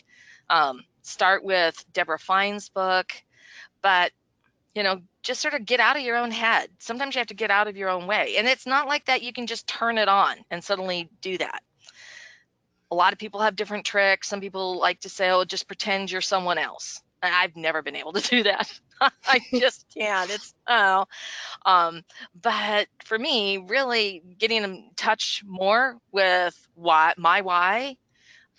Um, 0.48 0.84
start 1.02 1.42
with 1.42 1.84
Debra 1.92 2.18
Fine's 2.18 2.68
book, 2.68 3.12
but 3.82 4.12
you 4.74 4.84
know, 4.84 5.00
just 5.22 5.42
sort 5.42 5.54
of 5.54 5.66
get 5.66 5.80
out 5.80 5.96
of 5.96 6.02
your 6.02 6.16
own 6.16 6.30
head. 6.30 6.68
Sometimes 6.78 7.16
you 7.16 7.18
have 7.18 7.26
to 7.26 7.34
get 7.34 7.50
out 7.50 7.66
of 7.66 7.76
your 7.76 7.88
own 7.88 8.06
way. 8.06 8.36
And 8.38 8.46
it's 8.46 8.66
not 8.66 8.86
like 8.86 9.06
that 9.06 9.22
you 9.22 9.32
can 9.32 9.48
just 9.48 9.66
turn 9.66 9.98
it 9.98 10.08
on 10.08 10.36
and 10.52 10.62
suddenly 10.62 11.10
do 11.20 11.36
that. 11.38 11.62
A 12.90 12.94
lot 12.94 13.12
of 13.12 13.18
people 13.18 13.40
have 13.40 13.56
different 13.56 13.84
tricks. 13.84 14.28
Some 14.28 14.40
people 14.40 14.78
like 14.78 15.00
to 15.00 15.08
say, 15.08 15.30
oh, 15.30 15.44
just 15.44 15.66
pretend 15.66 16.10
you're 16.10 16.20
someone 16.20 16.58
else. 16.58 17.02
I've 17.22 17.56
never 17.56 17.82
been 17.82 17.96
able 17.96 18.12
to 18.12 18.20
do 18.28 18.42
that. 18.44 18.72
I 19.26 19.40
just 19.54 19.86
can't. 19.94 20.30
It's 20.30 20.54
oh, 20.66 21.06
um, 21.64 22.04
but 22.40 22.88
for 23.04 23.18
me, 23.18 23.58
really 23.58 24.22
getting 24.38 24.64
in 24.64 24.90
touch 24.96 25.42
more 25.46 25.98
with 26.12 26.56
why 26.74 27.14
my 27.16 27.42
why 27.42 27.96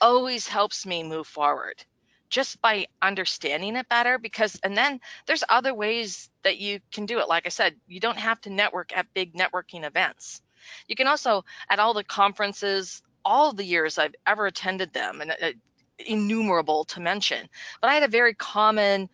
always 0.01 0.47
helps 0.47 0.85
me 0.85 1.03
move 1.03 1.27
forward 1.27 1.83
just 2.29 2.61
by 2.61 2.85
understanding 3.01 3.75
it 3.75 3.89
better 3.89 4.17
because 4.17 4.57
and 4.63 4.77
then 4.77 4.99
there's 5.25 5.43
other 5.49 5.73
ways 5.73 6.29
that 6.43 6.57
you 6.57 6.79
can 6.91 7.05
do 7.05 7.19
it 7.19 7.27
like 7.27 7.45
i 7.45 7.49
said 7.49 7.75
you 7.87 7.99
don't 7.99 8.19
have 8.19 8.39
to 8.39 8.49
network 8.49 8.95
at 8.95 9.13
big 9.13 9.33
networking 9.33 9.83
events 9.83 10.41
you 10.87 10.95
can 10.95 11.07
also 11.07 11.43
at 11.69 11.79
all 11.79 11.93
the 11.93 12.03
conferences 12.03 13.01
all 13.29 13.53
the 13.53 13.63
years 13.63 13.97
i've 13.97 14.15
ever 14.25 14.47
attended 14.47 14.91
them 14.93 15.21
and 15.21 15.31
uh, 15.31 15.51
innumerable 16.05 16.85
to 16.85 16.99
mention. 16.99 17.47
But 17.81 17.89
I 17.89 17.93
had 17.93 18.03
a 18.03 18.07
very 18.07 18.33
common 18.33 19.09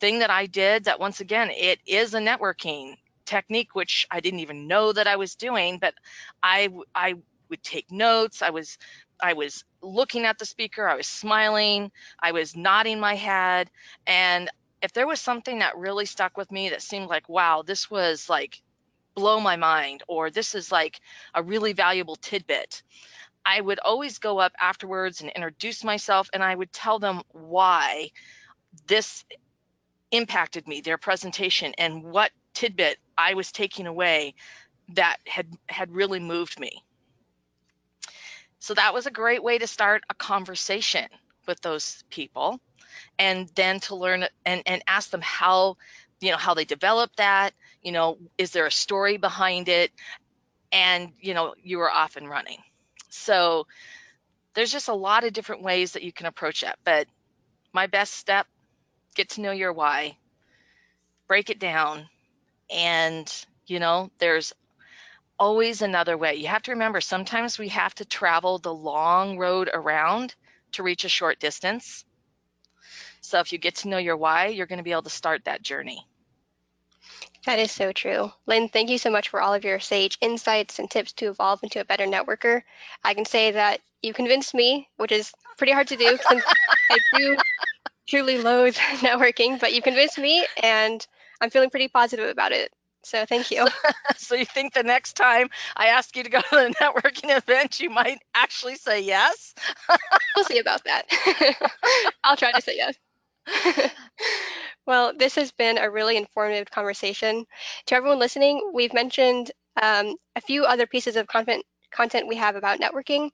thing 0.00 0.18
that 0.20 0.30
I 0.30 0.46
did 0.46 0.84
that 0.84 1.00
once 1.00 1.20
again, 1.20 1.50
it 1.50 1.80
is 1.86 2.14
a 2.14 2.18
networking 2.18 2.96
technique, 3.24 3.74
which 3.74 4.06
I 4.10 4.20
didn't 4.20 4.40
even 4.40 4.66
know 4.66 4.92
that 4.92 5.06
I 5.06 5.16
was 5.16 5.34
doing, 5.34 5.78
but 5.78 5.94
I, 6.42 6.68
I 6.94 7.14
would 7.50 7.62
take 7.62 7.90
notes. 7.90 8.42
I 8.42 8.50
was, 8.50 8.78
I 9.20 9.32
was 9.32 9.64
looking 9.82 10.24
at 10.24 10.38
the 10.38 10.46
speaker. 10.46 10.88
I 10.88 10.94
was 10.96 11.06
smiling. 11.06 11.90
I 12.20 12.32
was 12.32 12.56
nodding 12.56 13.00
my 13.00 13.14
head. 13.14 13.70
And 14.06 14.50
if 14.82 14.92
there 14.92 15.06
was 15.06 15.20
something 15.20 15.58
that 15.58 15.76
really 15.76 16.06
stuck 16.06 16.36
with 16.36 16.50
me 16.52 16.68
that 16.70 16.82
seemed 16.82 17.08
like, 17.08 17.28
wow, 17.28 17.62
this 17.66 17.90
was 17.90 18.28
like 18.28 18.62
blow 19.14 19.40
my 19.40 19.56
mind, 19.56 20.04
or 20.06 20.30
this 20.30 20.54
is 20.54 20.70
like 20.70 21.00
a 21.34 21.42
really 21.42 21.72
valuable 21.72 22.14
tidbit, 22.14 22.82
I 23.48 23.62
would 23.62 23.78
always 23.78 24.18
go 24.18 24.38
up 24.38 24.52
afterwards 24.60 25.22
and 25.22 25.30
introduce 25.30 25.82
myself 25.82 26.28
and 26.34 26.44
I 26.44 26.54
would 26.54 26.70
tell 26.70 26.98
them 26.98 27.22
why 27.32 28.10
this 28.86 29.24
impacted 30.10 30.68
me, 30.68 30.82
their 30.82 30.98
presentation, 30.98 31.72
and 31.78 32.02
what 32.02 32.30
tidbit 32.52 32.98
I 33.16 33.32
was 33.32 33.50
taking 33.50 33.86
away 33.86 34.34
that 34.90 35.16
had 35.26 35.46
had 35.70 35.90
really 35.92 36.20
moved 36.20 36.60
me. 36.60 36.84
So 38.58 38.74
that 38.74 38.92
was 38.92 39.06
a 39.06 39.10
great 39.10 39.42
way 39.42 39.56
to 39.56 39.66
start 39.66 40.04
a 40.10 40.14
conversation 40.14 41.08
with 41.46 41.58
those 41.62 42.04
people 42.10 42.60
and 43.18 43.48
then 43.54 43.80
to 43.80 43.96
learn 43.96 44.26
and, 44.44 44.62
and 44.66 44.82
ask 44.86 45.08
them 45.08 45.22
how 45.22 45.78
you 46.20 46.32
know 46.32 46.36
how 46.36 46.52
they 46.52 46.66
developed 46.66 47.16
that 47.16 47.54
you 47.80 47.92
know 47.92 48.18
is 48.36 48.50
there 48.50 48.66
a 48.66 48.70
story 48.70 49.16
behind 49.16 49.70
it 49.70 49.90
and 50.70 51.12
you 51.18 51.32
know 51.32 51.54
you 51.62 51.78
were 51.78 51.90
off 51.90 52.16
and 52.16 52.28
running 52.28 52.58
so 53.08 53.66
there's 54.54 54.72
just 54.72 54.88
a 54.88 54.94
lot 54.94 55.24
of 55.24 55.32
different 55.32 55.62
ways 55.62 55.92
that 55.92 56.02
you 56.02 56.12
can 56.12 56.26
approach 56.26 56.62
that. 56.62 56.78
But 56.84 57.06
my 57.72 57.86
best 57.86 58.14
step, 58.14 58.46
get 59.14 59.30
to 59.30 59.40
know 59.40 59.52
your 59.52 59.72
why, 59.72 60.16
break 61.26 61.50
it 61.50 61.58
down, 61.58 62.08
and 62.70 63.32
you 63.66 63.78
know, 63.78 64.10
there's 64.18 64.52
always 65.38 65.82
another 65.82 66.16
way. 66.16 66.34
You 66.36 66.48
have 66.48 66.62
to 66.62 66.72
remember 66.72 67.00
sometimes 67.00 67.58
we 67.58 67.68
have 67.68 67.94
to 67.96 68.04
travel 68.04 68.58
the 68.58 68.74
long 68.74 69.38
road 69.38 69.70
around 69.72 70.34
to 70.72 70.82
reach 70.82 71.04
a 71.04 71.08
short 71.08 71.38
distance. 71.38 72.04
So 73.20 73.38
if 73.40 73.52
you 73.52 73.58
get 73.58 73.76
to 73.76 73.88
know 73.88 73.98
your 73.98 74.16
why, 74.16 74.46
you're 74.46 74.66
going 74.66 74.78
to 74.78 74.84
be 74.84 74.92
able 74.92 75.02
to 75.02 75.10
start 75.10 75.44
that 75.44 75.62
journey. 75.62 76.07
That 77.48 77.60
is 77.60 77.72
so 77.72 77.92
true. 77.92 78.30
Lynn, 78.44 78.68
thank 78.68 78.90
you 78.90 78.98
so 78.98 79.08
much 79.08 79.30
for 79.30 79.40
all 79.40 79.54
of 79.54 79.64
your 79.64 79.80
sage 79.80 80.18
insights 80.20 80.78
and 80.78 80.90
tips 80.90 81.12
to 81.12 81.28
evolve 81.28 81.62
into 81.62 81.80
a 81.80 81.84
better 81.86 82.04
networker. 82.04 82.60
I 83.02 83.14
can 83.14 83.24
say 83.24 83.52
that 83.52 83.80
you 84.02 84.12
convinced 84.12 84.52
me, 84.52 84.86
which 84.98 85.12
is 85.12 85.32
pretty 85.56 85.72
hard 85.72 85.88
to 85.88 85.96
do 85.96 86.12
because 86.12 86.44
I 86.90 86.98
do 87.10 87.38
truly 88.06 88.36
loathe 88.36 88.76
networking, 88.98 89.58
but 89.58 89.72
you 89.72 89.80
convinced 89.80 90.18
me 90.18 90.46
and 90.62 91.06
I'm 91.40 91.48
feeling 91.48 91.70
pretty 91.70 91.88
positive 91.88 92.28
about 92.28 92.52
it. 92.52 92.70
So 93.02 93.24
thank 93.24 93.50
you. 93.50 93.66
so 94.18 94.34
you 94.34 94.44
think 94.44 94.74
the 94.74 94.82
next 94.82 95.14
time 95.14 95.48
I 95.74 95.86
ask 95.86 96.14
you 96.16 96.24
to 96.24 96.28
go 96.28 96.42
to 96.42 96.50
the 96.50 96.74
networking 96.82 97.34
event, 97.34 97.80
you 97.80 97.88
might 97.88 98.18
actually 98.34 98.76
say 98.76 99.00
yes? 99.00 99.54
we'll 100.36 100.44
see 100.44 100.58
about 100.58 100.84
that. 100.84 101.06
I'll 102.22 102.36
try 102.36 102.52
to 102.52 102.60
say 102.60 102.76
yes. 102.76 102.94
Well, 104.88 105.12
this 105.14 105.34
has 105.34 105.52
been 105.52 105.76
a 105.76 105.90
really 105.90 106.16
informative 106.16 106.70
conversation. 106.70 107.44
To 107.86 107.94
everyone 107.94 108.18
listening, 108.18 108.70
we've 108.72 108.94
mentioned 108.94 109.52
um, 109.80 110.16
a 110.34 110.40
few 110.40 110.64
other 110.64 110.86
pieces 110.86 111.14
of 111.16 111.26
content 111.26 111.62
content 111.90 112.26
we 112.26 112.36
have 112.36 112.56
about 112.56 112.80
networking. 112.80 113.24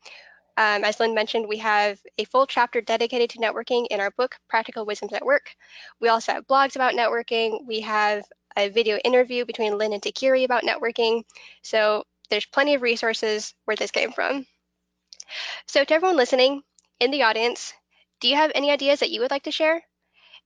Um, 0.56 0.82
as 0.82 0.99
Lynn 0.99 1.14
mentioned, 1.14 1.46
we 1.49 1.58
have 1.58 2.00
a 2.18 2.25
full 2.25 2.49
chapter 2.49 2.80
dedicated 2.80 3.30
to 3.30 3.38
networking 3.38 3.87
in 3.88 4.00
our 4.00 4.11
book, 4.11 4.34
Practical 4.49 4.84
Wisdoms 4.84 5.12
at 5.12 5.25
Work. 5.25 5.54
We 6.00 6.08
also 6.08 6.32
have 6.32 6.46
blogs 6.49 6.75
about 6.75 6.94
networking. 6.94 7.64
We 7.64 7.80
have 7.82 8.25
a 8.56 8.68
video 8.68 8.96
interview 9.04 9.44
between 9.44 9.78
Lynn 9.78 9.92
and 9.92 10.02
Takiri 10.02 10.44
about 10.44 10.64
networking. 10.64 11.23
So 11.62 12.02
there's 12.30 12.46
plenty 12.46 12.75
of 12.75 12.82
resources 12.82 13.54
where 13.64 13.76
this 13.76 13.92
came 13.92 14.11
from. 14.11 14.45
So 15.67 15.84
to 15.84 15.95
everyone 15.95 16.17
listening 16.17 16.62
in 16.99 17.12
the 17.12 17.23
audience, 17.23 17.73
do 18.21 18.28
you 18.28 18.34
have 18.34 18.50
any 18.56 18.73
ideas 18.73 18.99
that 19.00 19.10
you 19.10 19.21
would 19.21 19.30
like 19.30 19.45
to 19.45 19.52
share? 19.52 19.84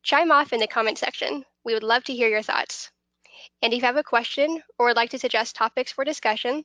Chime 0.02 0.30
off 0.30 0.52
in 0.52 0.60
the 0.60 0.66
comment 0.66 0.98
section. 0.98 1.44
We 1.64 1.74
would 1.74 1.82
love 1.82 2.04
to 2.04 2.14
hear 2.14 2.28
your 2.28 2.42
thoughts. 2.42 2.90
And 3.62 3.72
if 3.72 3.80
you 3.80 3.86
have 3.86 3.96
a 3.96 4.02
question 4.02 4.62
or 4.78 4.86
would 4.86 4.96
like 4.96 5.10
to 5.10 5.18
suggest 5.18 5.56
topics 5.56 5.92
for 5.92 6.04
discussion, 6.04 6.64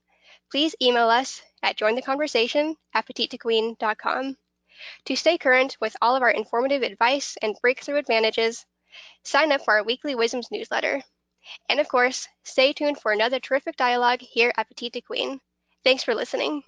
please 0.51 0.75
email 0.81 1.09
us 1.09 1.41
at 1.61 1.77
jointheconversation 1.77 2.75
at 2.93 3.07
petite2queen.com. 3.07 4.37
To 5.05 5.15
stay 5.15 5.37
current 5.37 5.77
with 5.79 5.95
all 6.01 6.15
of 6.15 6.23
our 6.23 6.31
informative 6.31 6.83
advice 6.83 7.37
and 7.41 7.55
breakthrough 7.61 7.97
advantages, 7.97 8.65
sign 9.23 9.51
up 9.51 9.63
for 9.63 9.75
our 9.75 9.83
weekly 9.83 10.15
Wisdoms 10.15 10.49
newsletter. 10.51 11.01
And 11.69 11.79
of 11.79 11.87
course, 11.87 12.27
stay 12.43 12.73
tuned 12.73 12.99
for 12.99 13.11
another 13.11 13.39
terrific 13.39 13.75
dialogue 13.75 14.21
here 14.21 14.53
at 14.57 14.67
Petite 14.67 15.05
Queen. 15.05 15.39
Thanks 15.83 16.03
for 16.03 16.15
listening. 16.15 16.63